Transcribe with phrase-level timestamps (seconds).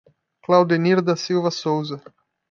[0.43, 2.01] Claudenir da Silva Souza